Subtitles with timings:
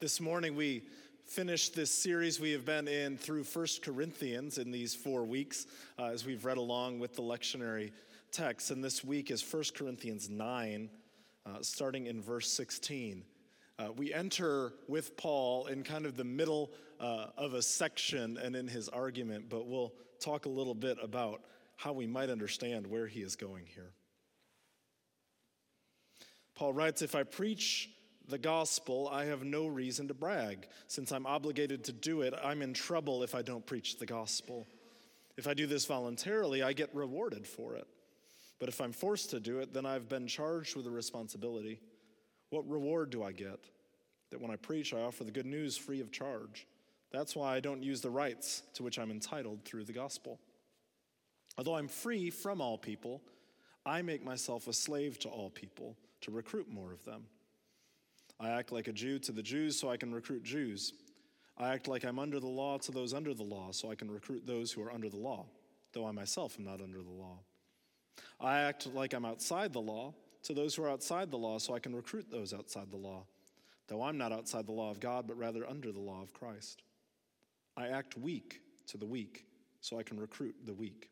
[0.00, 0.82] This morning we
[1.24, 5.68] finished this series we have been in through First Corinthians in these four weeks
[6.00, 7.92] uh, as we've read along with the lectionary
[8.32, 8.72] text.
[8.72, 10.90] And this week is First Corinthians 9,
[11.46, 13.22] uh, starting in verse 16.
[13.78, 18.56] Uh, we enter with Paul in kind of the middle uh, of a section and
[18.56, 21.40] in his argument, but we'll talk a little bit about
[21.76, 23.92] how we might understand where he is going here.
[26.56, 27.90] Paul writes If I preach
[28.28, 30.66] the gospel, I have no reason to brag.
[30.86, 34.66] Since I'm obligated to do it, I'm in trouble if I don't preach the gospel.
[35.36, 37.86] If I do this voluntarily, I get rewarded for it.
[38.58, 41.80] But if I'm forced to do it, then I've been charged with a responsibility.
[42.50, 43.58] What reward do I get?
[44.30, 46.66] That when I preach, I offer the good news free of charge.
[47.12, 50.40] That's why I don't use the rights to which I'm entitled through the gospel.
[51.58, 53.20] Although I'm free from all people,
[53.86, 57.26] I make myself a slave to all people to recruit more of them.
[58.40, 60.92] I act like a Jew to the Jews so I can recruit Jews.
[61.56, 64.10] I act like I'm under the law to those under the law so I can
[64.10, 65.46] recruit those who are under the law,
[65.92, 67.38] though I myself am not under the law.
[68.40, 71.74] I act like I'm outside the law to those who are outside the law so
[71.74, 73.24] I can recruit those outside the law,
[73.86, 76.82] though I'm not outside the law of God, but rather under the law of Christ.
[77.76, 79.46] I act weak to the weak
[79.80, 81.08] so I can recruit the weak.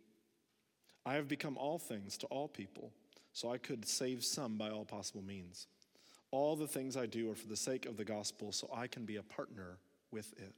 [1.04, 2.92] I have become all things to all people
[3.32, 5.66] so I could save some by all possible means.
[6.32, 9.04] All the things I do are for the sake of the gospel, so I can
[9.04, 9.78] be a partner
[10.10, 10.52] with it.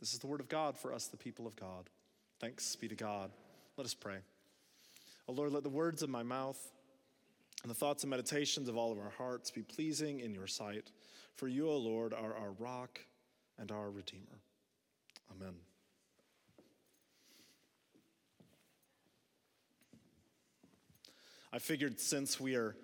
[0.00, 1.88] This is the word of God for us, the people of God.
[2.40, 3.30] Thanks be to God.
[3.76, 4.16] Let us pray.
[5.28, 6.58] Oh Lord, let the words of my mouth
[7.62, 10.90] and the thoughts and meditations of all of our hearts be pleasing in your sight.
[11.36, 13.00] For you, O Lord, are our rock
[13.58, 14.40] and our Redeemer.
[15.30, 15.54] Amen.
[21.52, 22.74] I figured since we are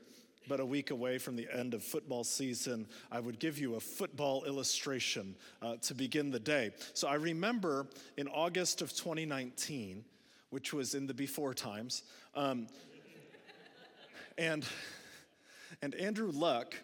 [0.48, 3.80] but a week away from the end of football season, I would give you a
[3.80, 6.70] football illustration uh, to begin the day.
[6.94, 10.04] So I remember in August of 2019,
[10.50, 12.02] which was in the before times,
[12.34, 12.66] um,
[14.38, 14.64] and,
[15.82, 16.74] and Andrew Luck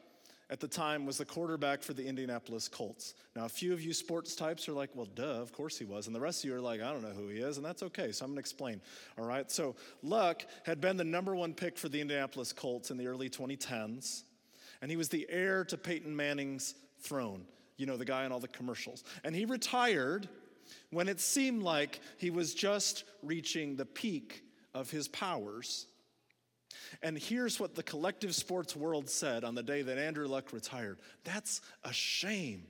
[0.51, 3.15] at the time was the quarterback for the Indianapolis Colts.
[3.35, 6.07] Now, a few of you sports types are like, well, duh, of course he was.
[6.07, 7.57] And the rest of you are like, I don't know who he is.
[7.57, 8.13] And that's okay.
[8.13, 8.81] So I'm going to explain.
[9.19, 9.51] All right.
[9.51, 13.31] So Luck had been the number one pick for the Indianapolis Colts in the early
[13.31, 14.25] 2010s.
[14.83, 17.47] And he was the heir to Peyton Manning's throne,
[17.79, 19.03] you know, the guy in all the commercials.
[19.25, 20.29] And he retired
[20.91, 24.43] when it seemed like he was just reaching the peak
[24.75, 25.87] of his powers.
[27.03, 30.99] And here's what the collective sports world said on the day that Andrew Luck retired
[31.25, 32.65] that's a shame.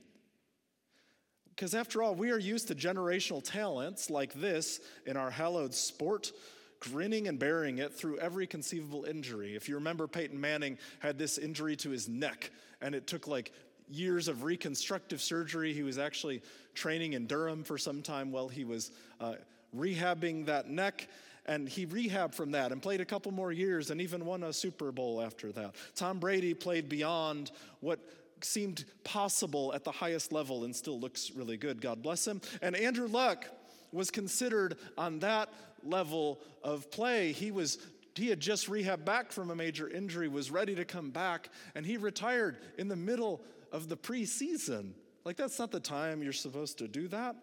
[1.55, 6.33] Because after all, we are used to generational talents like this in our hallowed sport,
[6.81, 9.55] grinning and bearing it through every conceivable injury.
[9.55, 12.51] If you remember, Peyton Manning had this injury to his neck,
[12.81, 13.53] and it took like
[13.89, 15.73] years of reconstructive surgery.
[15.73, 16.43] He was actually
[16.75, 18.91] training in Durham for some time while he was
[19.21, 19.35] uh,
[19.77, 21.09] rehabbing that neck
[21.47, 24.53] and he rehabbed from that and played a couple more years and even won a
[24.53, 25.75] Super Bowl after that.
[25.95, 27.51] Tom Brady played beyond
[27.81, 28.01] what
[28.43, 31.81] seemed possible at the highest level and still looks really good.
[31.81, 32.41] God bless him.
[32.63, 33.47] And Andrew Luck
[33.93, 35.49] was considered on that
[35.83, 37.33] level of play.
[37.33, 37.79] He was
[38.17, 41.85] he had just rehabbed back from a major injury, was ready to come back, and
[41.85, 44.93] he retired in the middle of the preseason.
[45.25, 47.35] Like, that's not the time you're supposed to do that.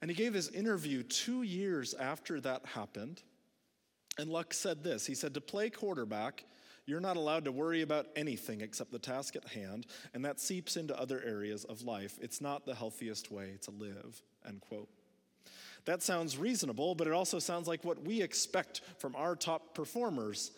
[0.00, 3.22] And he gave his interview two years after that happened.
[4.18, 6.44] And Luck said this He said, To play quarterback,
[6.86, 10.76] you're not allowed to worry about anything except the task at hand, and that seeps
[10.76, 12.18] into other areas of life.
[12.20, 14.22] It's not the healthiest way to live.
[14.46, 14.88] End quote.
[15.84, 20.52] That sounds reasonable, but it also sounds like what we expect from our top performers.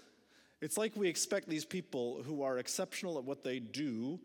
[0.60, 4.18] It's like we expect these people who are exceptional at what they do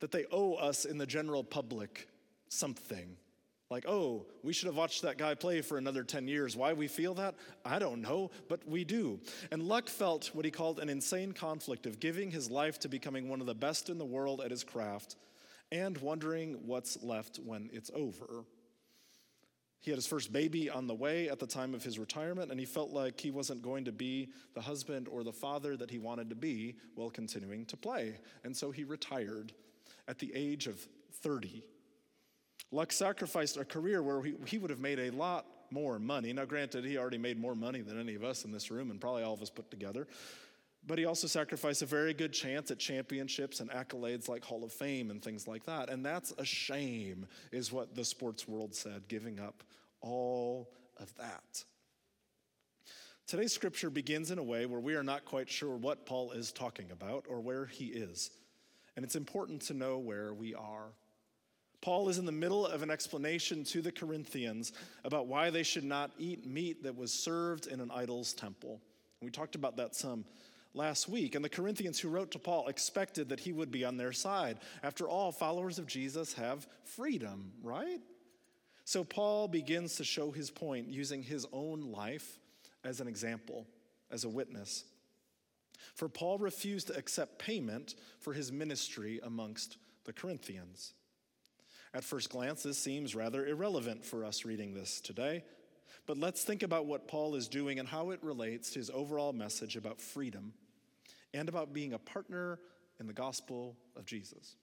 [0.00, 2.08] that they owe us in the general public
[2.48, 3.16] something.
[3.72, 6.54] Like, oh, we should have watched that guy play for another 10 years.
[6.54, 7.36] Why we feel that?
[7.64, 9.18] I don't know, but we do.
[9.50, 13.30] And Luck felt what he called an insane conflict of giving his life to becoming
[13.30, 15.16] one of the best in the world at his craft
[15.70, 18.44] and wondering what's left when it's over.
[19.80, 22.60] He had his first baby on the way at the time of his retirement, and
[22.60, 25.98] he felt like he wasn't going to be the husband or the father that he
[25.98, 28.18] wanted to be while continuing to play.
[28.44, 29.54] And so he retired
[30.08, 30.86] at the age of
[31.22, 31.64] 30
[32.72, 36.32] Luck sacrificed a career where he, he would have made a lot more money.
[36.32, 39.00] Now, granted, he already made more money than any of us in this room and
[39.00, 40.06] probably all of us put together.
[40.86, 44.72] But he also sacrificed a very good chance at championships and accolades like Hall of
[44.72, 45.90] Fame and things like that.
[45.90, 49.62] And that's a shame, is what the sports world said, giving up
[50.00, 51.62] all of that.
[53.26, 56.50] Today's scripture begins in a way where we are not quite sure what Paul is
[56.50, 58.30] talking about or where he is.
[58.96, 60.88] And it's important to know where we are.
[61.82, 64.72] Paul is in the middle of an explanation to the Corinthians
[65.04, 68.80] about why they should not eat meat that was served in an idol's temple.
[69.20, 70.24] We talked about that some
[70.74, 71.34] last week.
[71.34, 74.58] And the Corinthians who wrote to Paul expected that he would be on their side.
[74.84, 78.00] After all, followers of Jesus have freedom, right?
[78.84, 82.38] So Paul begins to show his point using his own life
[82.84, 83.66] as an example,
[84.10, 84.84] as a witness.
[85.94, 90.94] For Paul refused to accept payment for his ministry amongst the Corinthians.
[91.94, 95.44] At first glance, this seems rather irrelevant for us reading this today,
[96.06, 99.32] but let's think about what Paul is doing and how it relates to his overall
[99.34, 100.54] message about freedom
[101.34, 102.58] and about being a partner
[102.98, 104.56] in the gospel of Jesus.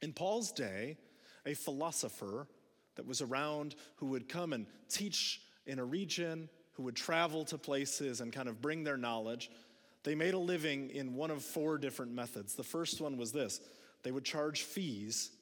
[0.00, 0.96] In Paul's day,
[1.44, 2.46] a philosopher
[2.96, 7.58] that was around who would come and teach in a region, who would travel to
[7.58, 9.50] places and kind of bring their knowledge,
[10.04, 12.54] they made a living in one of four different methods.
[12.54, 13.60] The first one was this
[14.04, 15.32] they would charge fees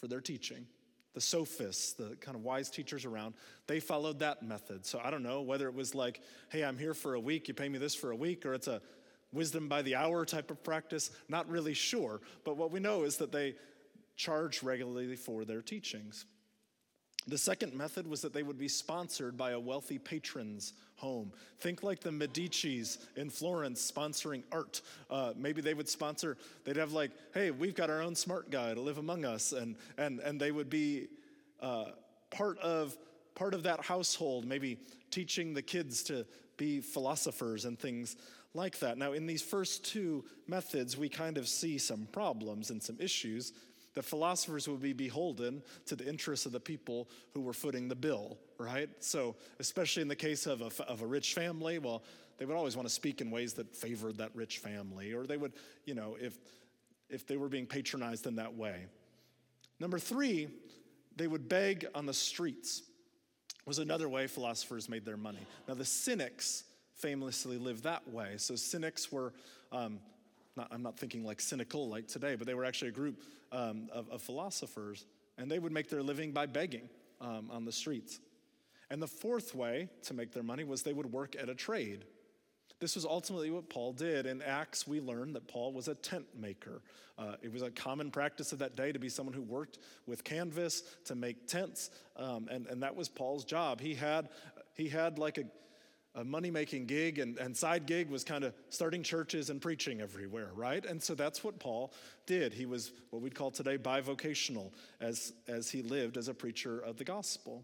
[0.00, 0.66] for their teaching.
[1.14, 3.34] The sophists, the kind of wise teachers around,
[3.66, 4.84] they followed that method.
[4.84, 6.20] So I don't know whether it was like,
[6.50, 8.68] hey, I'm here for a week, you pay me this for a week, or it's
[8.68, 8.82] a
[9.32, 11.10] wisdom by the hour type of practice.
[11.28, 12.20] Not really sure.
[12.44, 13.54] But what we know is that they
[14.16, 16.26] charge regularly for their teachings.
[17.28, 21.32] The second method was that they would be sponsored by a wealthy patron's home.
[21.58, 24.80] Think like the Medicis in Florence sponsoring art.
[25.10, 28.72] Uh, maybe they would sponsor, they'd have like, hey, we've got our own smart guy
[28.74, 29.52] to live among us.
[29.52, 31.08] And, and, and they would be
[31.60, 31.86] uh,
[32.30, 32.96] part, of,
[33.34, 34.78] part of that household, maybe
[35.10, 36.26] teaching the kids to
[36.56, 38.16] be philosophers and things
[38.54, 38.98] like that.
[38.98, 43.52] Now, in these first two methods, we kind of see some problems and some issues
[43.96, 47.94] that philosophers would be beholden to the interests of the people who were footing the
[47.94, 48.90] bill, right?
[49.00, 52.04] So, especially in the case of a, of a rich family, well,
[52.36, 55.38] they would always want to speak in ways that favored that rich family, or they
[55.38, 55.54] would,
[55.86, 56.38] you know, if,
[57.08, 58.84] if they were being patronized in that way.
[59.80, 60.48] Number three,
[61.16, 62.82] they would beg on the streets,
[63.64, 65.46] was another way philosophers made their money.
[65.66, 66.64] Now, the cynics
[66.96, 68.34] famously lived that way.
[68.36, 69.32] So, cynics were.
[69.72, 70.00] Um,
[70.56, 73.22] not, I'm not thinking like cynical like today, but they were actually a group
[73.52, 75.06] um, of, of, philosophers,
[75.38, 76.88] and they would make their living by begging
[77.20, 78.20] um, on the streets.
[78.90, 82.04] And the fourth way to make their money was they would work at a trade.
[82.78, 84.26] This was ultimately what Paul did.
[84.26, 86.82] In Acts, we learn that Paul was a tent maker.
[87.18, 90.22] Uh, it was a common practice of that day to be someone who worked with
[90.24, 93.80] canvas to make tents, um, and, and that was Paul's job.
[93.80, 94.28] He had,
[94.74, 95.44] he had like a
[96.16, 100.00] a money making gig and, and side gig was kind of starting churches and preaching
[100.00, 100.84] everywhere, right?
[100.84, 101.92] And so that's what Paul
[102.24, 102.54] did.
[102.54, 106.96] He was what we'd call today bivocational as, as he lived as a preacher of
[106.96, 107.62] the gospel.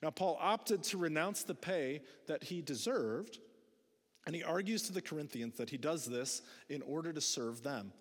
[0.00, 3.38] Now, Paul opted to renounce the pay that he deserved,
[4.24, 7.92] and he argues to the Corinthians that he does this in order to serve them.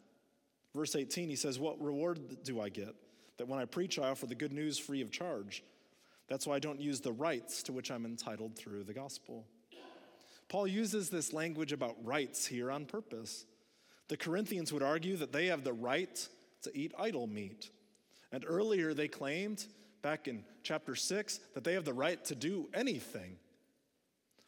[0.75, 2.93] Verse 18, he says, What reward do I get?
[3.37, 5.63] That when I preach, I offer the good news free of charge.
[6.27, 9.45] That's why I don't use the rights to which I'm entitled through the gospel.
[10.49, 13.45] Paul uses this language about rights here on purpose.
[14.07, 16.27] The Corinthians would argue that they have the right
[16.63, 17.69] to eat idol meat.
[18.31, 19.65] And earlier they claimed,
[20.01, 23.37] back in chapter 6, that they have the right to do anything.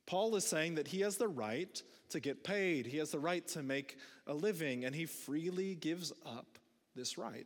[0.05, 3.47] Paul is saying that he has the right to get paid, he has the right
[3.49, 6.57] to make a living, and he freely gives up
[6.95, 7.45] this right.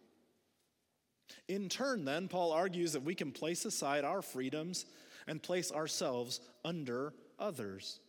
[1.48, 4.86] In turn, then, Paul argues that we can place aside our freedoms
[5.28, 8.00] and place ourselves under others.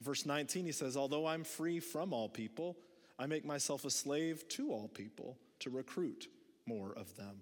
[0.00, 2.76] Verse 19, he says, Although I'm free from all people,
[3.18, 6.28] I make myself a slave to all people to recruit
[6.66, 7.40] more of them.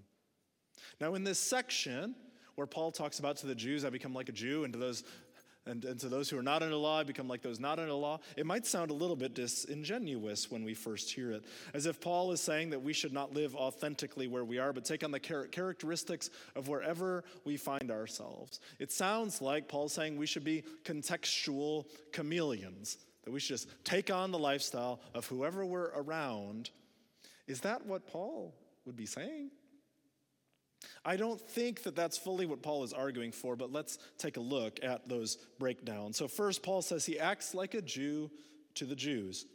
[1.01, 2.15] Now, in this section,
[2.55, 5.05] where Paul talks about to the Jews, I become like a Jew, and to those
[5.67, 8.19] and, and to those who are not under law, become like those not under law.
[8.37, 12.33] It might sound a little bit disingenuous when we first hear it, as if Paul
[12.33, 15.21] is saying that we should not live authentically where we are, but take on the
[15.21, 18.61] char- characteristics of wherever we find ourselves.
[18.79, 24.11] It sounds like Paul's saying we should be contextual chameleons, that we should just take
[24.11, 26.71] on the lifestyle of whoever we're around.
[27.47, 28.55] Is that what Paul
[28.85, 29.51] would be saying?
[31.05, 34.41] I don't think that that's fully what Paul is arguing for, but let's take a
[34.41, 36.17] look at those breakdowns.
[36.17, 38.31] So, first, Paul says he acts like a Jew
[38.75, 39.47] to the Jews,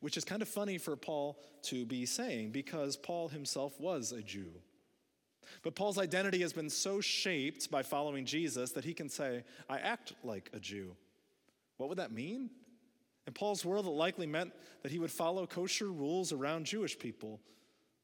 [0.00, 4.22] which is kind of funny for Paul to be saying because Paul himself was a
[4.22, 4.50] Jew.
[5.62, 9.78] But Paul's identity has been so shaped by following Jesus that he can say, I
[9.78, 10.96] act like a Jew.
[11.76, 12.50] What would that mean?
[13.26, 17.40] In Paul's world, it likely meant that he would follow kosher rules around Jewish people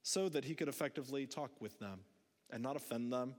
[0.02, 2.00] so that he could effectively talk with them
[2.52, 3.34] and not offend them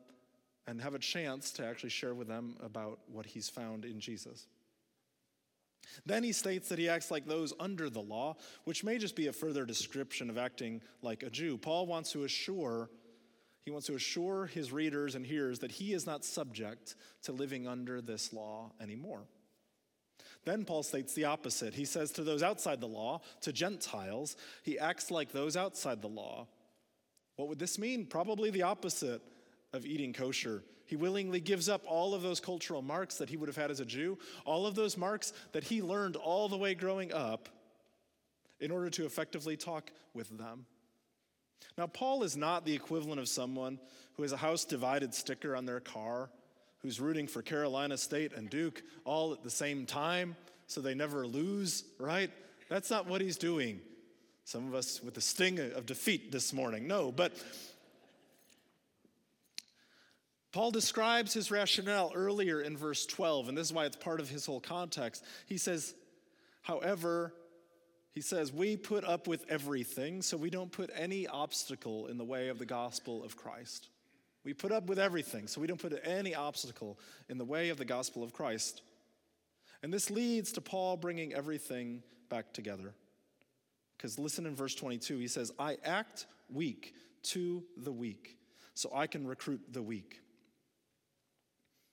[0.68, 4.48] and have a chance to actually share with them about what he's found in Jesus.
[6.06, 9.28] Then he states that he acts like those under the law, which may just be
[9.28, 11.58] a further description of acting like a Jew.
[11.58, 12.90] Paul wants to assure
[13.64, 17.68] He wants to assure his readers and hearers that he is not subject to living
[17.68, 19.28] under this law anymore.
[20.46, 21.76] Then Paul states the opposite.
[21.76, 26.08] He says to those outside the law, to Gentiles, he acts like those outside the
[26.08, 26.48] law.
[27.42, 28.06] What would this mean?
[28.06, 29.20] Probably the opposite
[29.74, 30.64] of eating kosher.
[30.86, 33.80] He willingly gives up all of those cultural marks that he would have had as
[33.80, 37.50] a Jew, all of those marks that he learned all the way growing up
[38.60, 40.68] in order to effectively talk with them.
[41.80, 43.80] Now, Paul is not the equivalent of someone
[44.14, 46.30] who has a house divided sticker on their car,
[46.84, 50.36] who's rooting for Carolina State and Duke all at the same time
[50.68, 52.30] so they never lose, right?
[52.70, 53.82] That's not what he's doing.
[54.44, 56.88] Some of us with the sting of defeat this morning.
[56.88, 57.34] No, but
[60.52, 64.30] Paul describes his rationale earlier in verse 12, and this is why it's part of
[64.30, 65.24] his whole context.
[65.46, 65.94] He says,
[66.62, 67.34] however,
[68.14, 72.26] he says, We put up with everything, so we don't put any obstacle in the
[72.26, 73.88] way of the gospel of Christ.
[74.44, 77.78] We put up with everything, so we don't put any obstacle in the way of
[77.78, 78.82] the gospel of Christ.
[79.84, 82.94] And this leads to Paul bringing everything back together.
[84.02, 88.36] Because listen in verse 22, he says, I act weak to the weak,
[88.74, 90.22] so I can recruit the weak.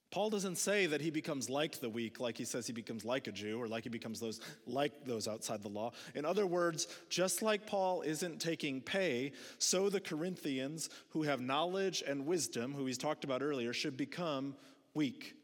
[0.09, 3.27] Paul doesn't say that he becomes like the weak, like he says he becomes like
[3.27, 5.91] a Jew, or like he becomes those like those outside the law.
[6.15, 12.01] In other words, just like Paul isn't taking pay, so the Corinthians who have knowledge
[12.07, 14.55] and wisdom, who he's talked about earlier, should become
[14.95, 15.35] weak.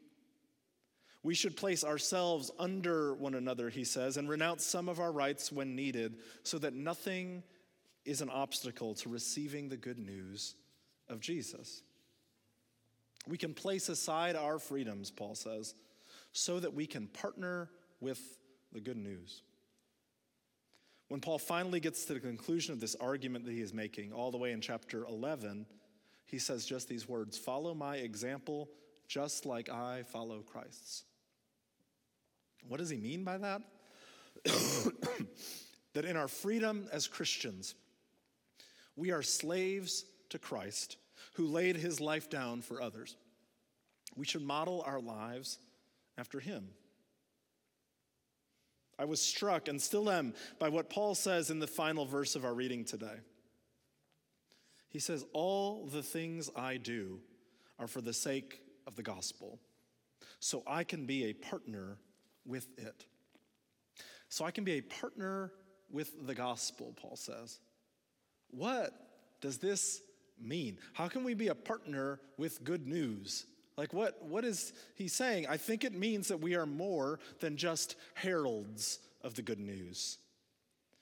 [1.26, 5.50] We should place ourselves under one another, he says, and renounce some of our rights
[5.50, 7.42] when needed, so that nothing
[8.04, 10.54] is an obstacle to receiving the good news
[11.08, 11.82] of Jesus.
[13.26, 15.74] We can place aside our freedoms, Paul says,
[16.30, 18.20] so that we can partner with
[18.72, 19.42] the good news.
[21.08, 24.30] When Paul finally gets to the conclusion of this argument that he is making, all
[24.30, 25.66] the way in chapter 11,
[26.26, 28.68] he says just these words Follow my example,
[29.08, 31.02] just like I follow Christ's.
[32.68, 33.62] What does he mean by that?
[35.94, 37.74] that in our freedom as Christians,
[38.96, 40.96] we are slaves to Christ
[41.34, 43.16] who laid his life down for others.
[44.16, 45.58] We should model our lives
[46.16, 46.68] after him.
[48.98, 52.44] I was struck and still am by what Paul says in the final verse of
[52.44, 53.18] our reading today.
[54.88, 57.20] He says, All the things I do
[57.78, 59.58] are for the sake of the gospel,
[60.40, 61.98] so I can be a partner
[62.46, 63.04] with it.
[64.28, 65.52] So I can be a partner
[65.90, 67.58] with the gospel, Paul says.
[68.50, 68.92] What
[69.40, 70.00] does this
[70.40, 70.78] mean?
[70.92, 73.46] How can we be a partner with good news?
[73.76, 75.46] Like, what, what is he saying?
[75.48, 80.18] I think it means that we are more than just heralds of the good news.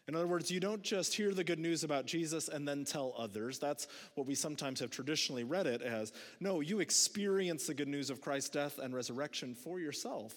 [0.06, 3.14] In other words, you don't just hear the good news about Jesus and then tell
[3.16, 3.58] others.
[3.58, 3.86] That's
[4.16, 6.12] what we sometimes have traditionally read it as.
[6.40, 10.34] No, you experience the good news of Christ's death and resurrection for yourself.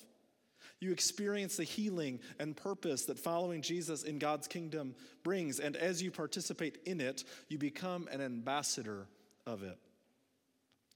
[0.79, 4.93] You experience the healing and purpose that following Jesus in God's kingdom
[5.23, 5.59] brings.
[5.59, 9.07] And as you participate in it, you become an ambassador
[9.45, 9.77] of it.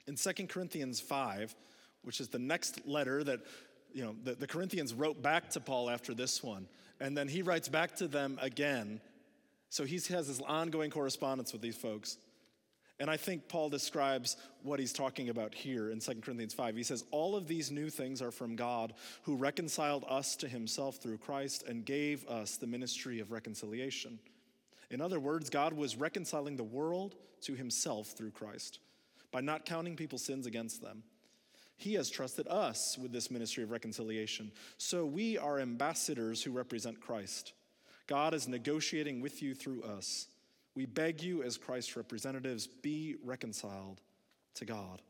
[0.08, 1.56] In 2 Corinthians 5,
[2.04, 3.42] which is the next letter that
[3.94, 6.68] you know the, the Corinthians wrote back to Paul after this one,
[7.00, 9.02] and then he writes back to them again.
[9.70, 12.18] So he has this ongoing correspondence with these folks.
[13.01, 16.75] And I think Paul describes what he's talking about here in 2 Corinthians 5.
[16.75, 18.93] He says, All of these new things are from God,
[19.24, 24.20] who reconciled us to himself through Christ and gave us the ministry of reconciliation.
[24.91, 28.77] In other words, God was reconciling the world to himself through Christ
[29.31, 31.01] by not counting people's sins against them.
[31.77, 34.51] He has trusted us with this ministry of reconciliation.
[34.77, 37.53] So we are ambassadors who represent Christ.
[38.05, 40.27] God is negotiating with you through us.
[40.75, 44.01] We beg you, as Christ's representatives, be reconciled
[44.56, 45.01] to God.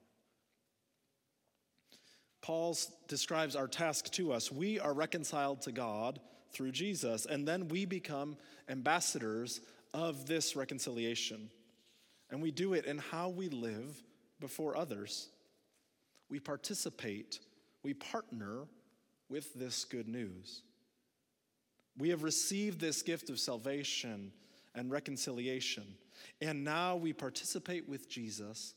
[2.42, 2.76] Paul
[3.08, 4.52] describes our task to us.
[4.52, 6.20] We are reconciled to God
[6.52, 8.38] through Jesus, and then we become
[8.68, 9.62] ambassadors
[9.94, 11.50] of this reconciliation.
[12.32, 14.02] And we do it in how we live
[14.40, 15.30] before others.
[16.30, 17.40] We participate,
[17.84, 18.68] we partner
[19.30, 20.64] with this good news.
[21.98, 24.32] We have received this gift of salvation
[24.76, 25.96] and reconciliation.
[26.42, 28.74] And now we participate with Jesus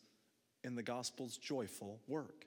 [0.62, 2.46] in the gospel's joyful work.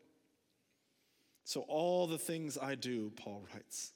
[1.44, 3.94] So, all the things I do, Paul writes,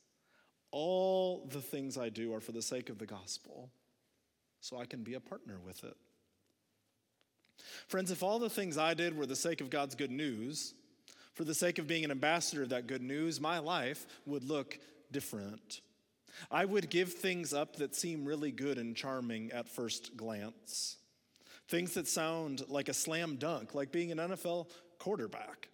[0.72, 3.70] all the things I do are for the sake of the gospel,
[4.62, 5.98] so I can be a partner with it.
[7.88, 10.74] Friends, if all the things I did were the sake of God's good news,
[11.34, 14.80] for the sake of being an ambassador of that good news, my life would look
[15.12, 15.82] different.
[16.50, 20.98] I would give things up that seem really good and charming at first glance.
[21.68, 24.70] Things that sound like a slam dunk, like being an NFL
[25.00, 25.70] quarterback.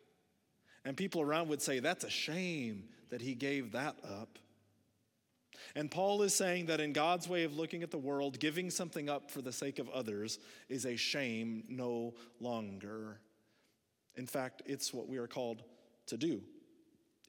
[0.85, 4.39] And people around would say, that's a shame that he gave that up.
[5.75, 9.09] And Paul is saying that in God's way of looking at the world, giving something
[9.09, 13.19] up for the sake of others is a shame no longer.
[14.15, 15.63] In fact, it's what we are called
[16.07, 16.41] to do.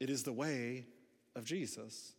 [0.01, 0.87] It is the way
[1.35, 2.13] of Jesus,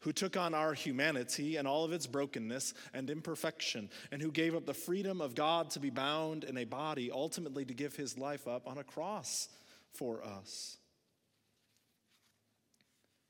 [0.00, 4.54] who took on our humanity and all of its brokenness and imperfection, and who gave
[4.54, 8.18] up the freedom of God to be bound in a body, ultimately to give his
[8.18, 9.48] life up on a cross
[9.92, 10.76] for us.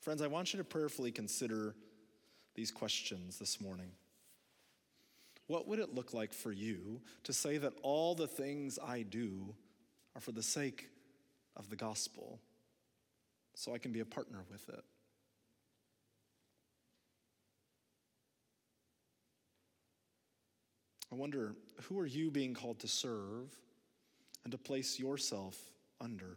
[0.01, 1.75] Friends, I want you to prayerfully consider
[2.55, 3.91] these questions this morning.
[5.47, 9.55] What would it look like for you to say that all the things I do
[10.15, 10.89] are for the sake
[11.57, 12.41] of the gospel
[13.55, 14.85] so I can be a partner with it?
[21.13, 23.57] I wonder who are you being called to serve
[24.45, 25.59] and to place yourself
[26.01, 26.37] under?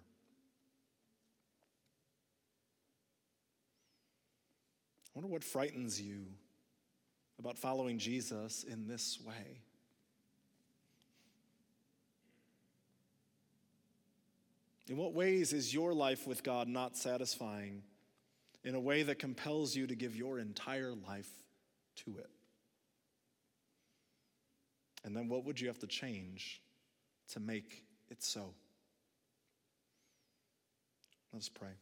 [5.08, 6.25] I wonder what frightens you
[7.38, 9.62] about following Jesus in this way.
[14.89, 17.84] In what ways is your life with God not satisfying
[18.63, 21.30] in a way that compels you to give your entire life
[21.98, 22.30] to it?
[25.03, 26.62] And then what would you have to change
[27.31, 28.53] to make it so?
[31.33, 31.74] Let's pray.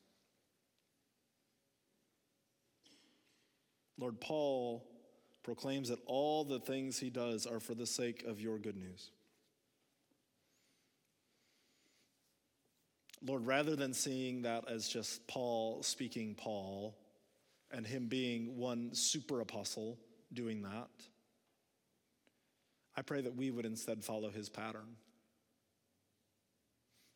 [4.00, 4.84] Lord, Paul
[5.44, 9.12] proclaims that all the things he does are for the sake of your good news.
[13.24, 16.98] Lord, rather than seeing that as just Paul speaking Paul
[17.70, 20.00] and him being one super apostle
[20.34, 20.90] doing that,
[22.96, 24.98] I pray that we would instead follow his pattern.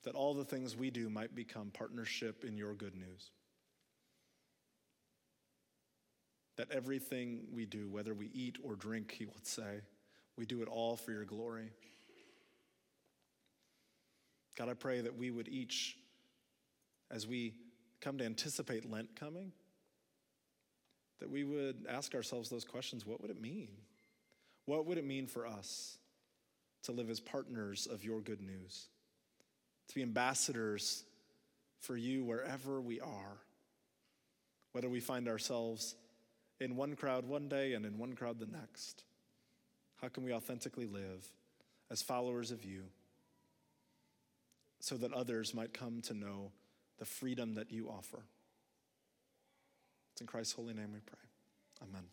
[0.04, 3.32] That all the things we do might become partnership in your good news.
[6.58, 9.82] that everything we do, whether we eat or drink, he would say,
[10.38, 11.70] we do it all for your glory.
[14.58, 15.98] God, I pray that we would each,
[17.12, 17.54] as we
[18.00, 19.52] come to anticipate Lent coming,
[21.20, 23.70] that we would ask ourselves those questions what would it mean?
[24.66, 25.98] What would it mean for us
[26.84, 28.88] to live as partners of your good news?
[29.90, 31.04] To be ambassadors
[31.80, 33.38] for you wherever we are,
[34.72, 35.96] whether we find ourselves
[36.60, 39.04] in one crowd one day and in one crowd the next?
[40.02, 41.28] How can we authentically live
[41.92, 42.84] as followers of you
[44.80, 46.52] so that others might come to know
[46.98, 48.24] the freedom that you offer?
[50.14, 51.20] It's in Christ's holy name we pray.
[51.84, 52.06] Amen.